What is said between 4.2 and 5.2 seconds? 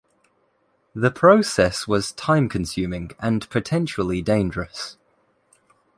dangerous.